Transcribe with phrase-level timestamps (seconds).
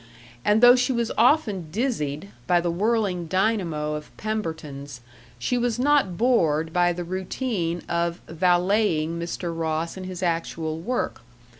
[0.43, 5.01] And though she was often dizzied by the whirling dynamo of Pemberton's,
[5.37, 9.55] she was not bored by the routine of valeting Mr.
[9.55, 11.21] Ross in his actual work....